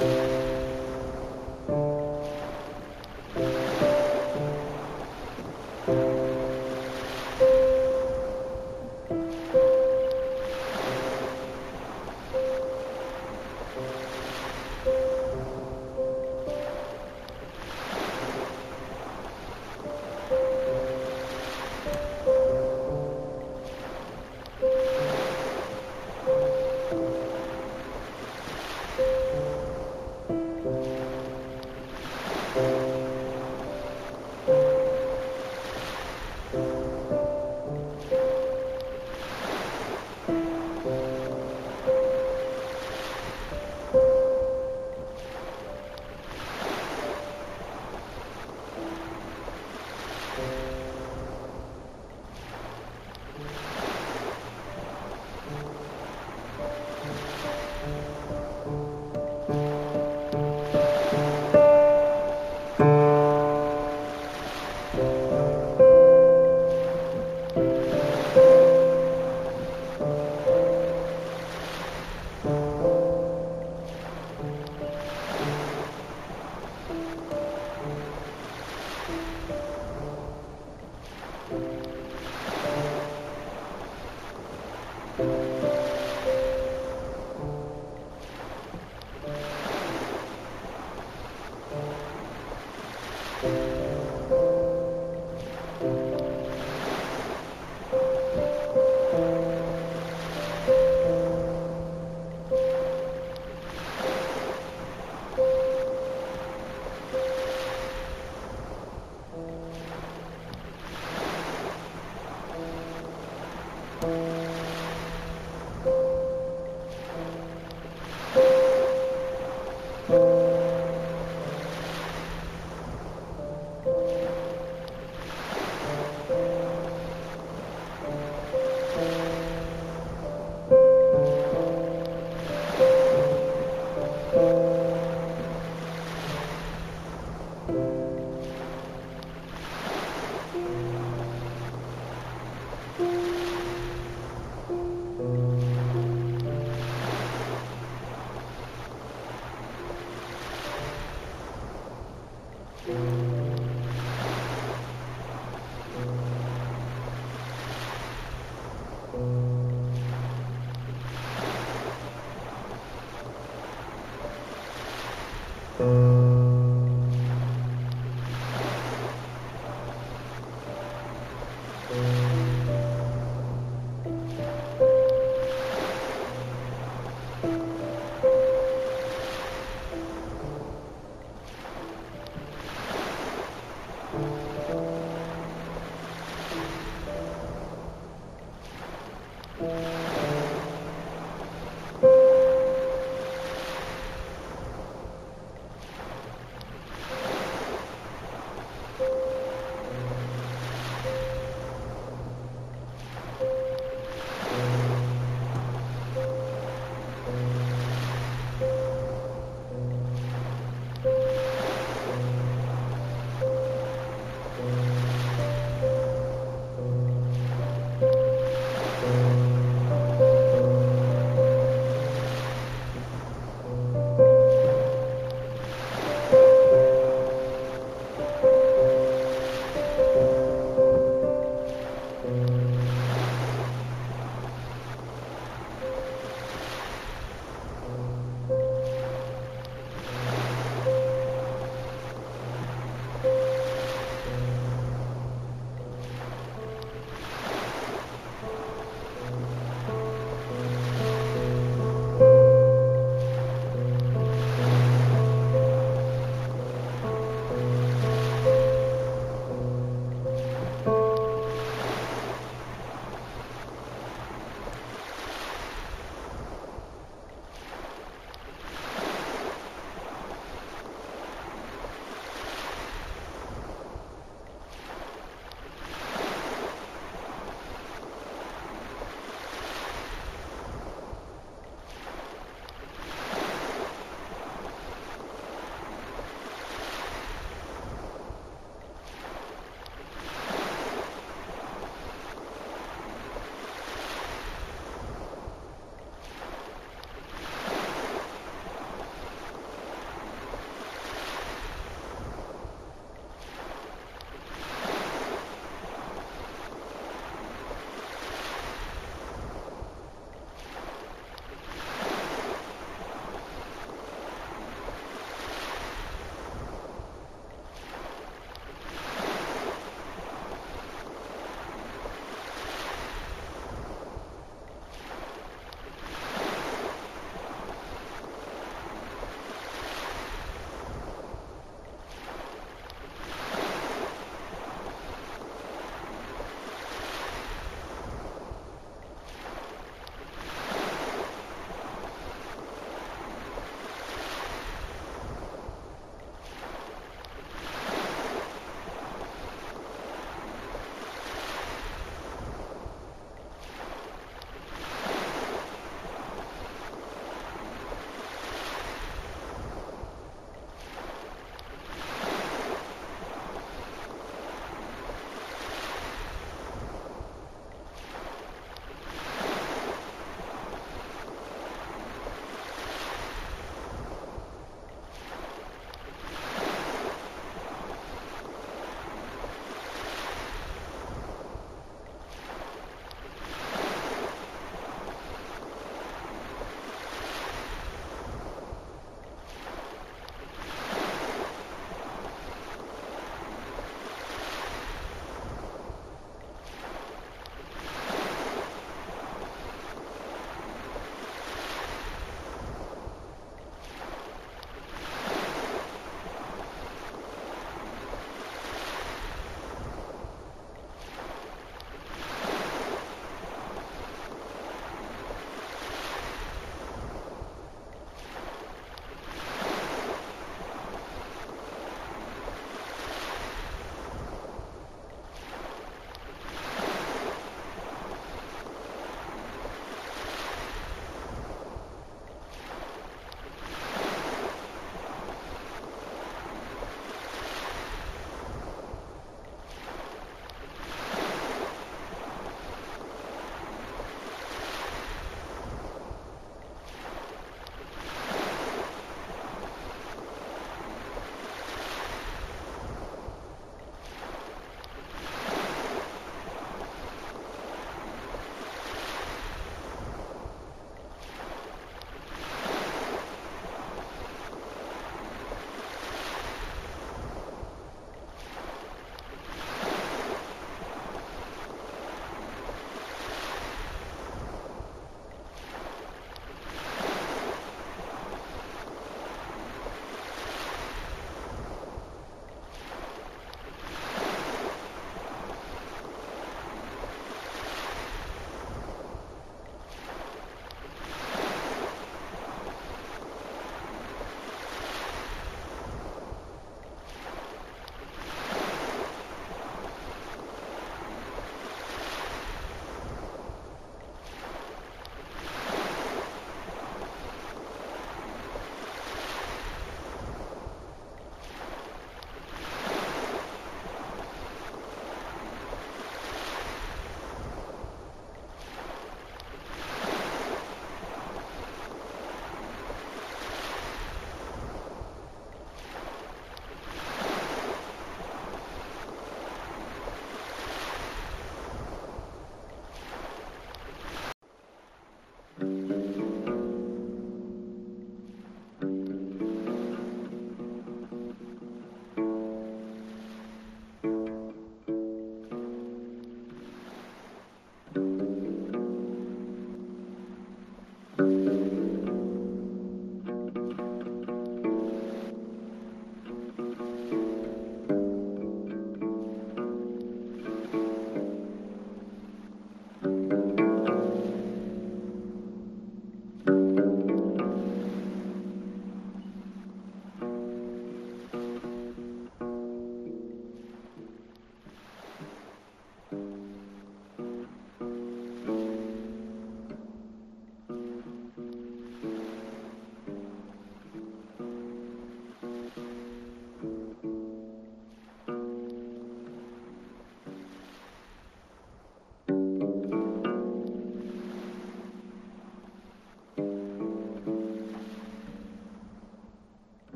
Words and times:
了。 0.00 0.37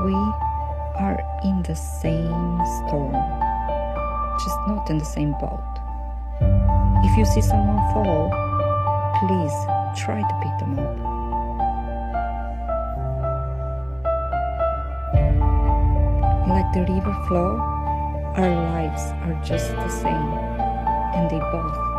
We 0.00 0.14
are 0.96 1.20
in 1.44 1.62
the 1.62 1.74
same 1.74 2.58
storm, 2.78 3.12
just 4.42 4.58
not 4.66 4.88
in 4.90 4.98
the 4.98 5.04
same 5.04 5.32
boat. 5.32 5.60
If 7.04 7.18
you 7.18 7.24
see 7.26 7.42
someone 7.42 7.78
fall, 7.92 8.30
please 9.20 9.52
try 10.02 10.20
to 10.20 10.34
pick 10.42 10.58
them 10.58 10.78
up. 10.78 10.96
Like 16.48 16.72
the 16.72 16.80
river 16.92 17.14
flow, 17.28 17.58
our 18.36 18.54
lives 18.72 19.02
are 19.24 19.38
just 19.44 19.70
the 19.70 19.88
same, 19.88 20.32
and 21.14 21.30
they 21.30 21.38
both 21.38 21.91